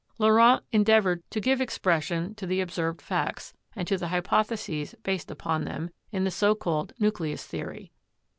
[0.17, 5.63] Laurent endeavored to give expression to the observed facts, and to the hypotheses based upon
[5.63, 7.91] them, in the so called nucleus theory.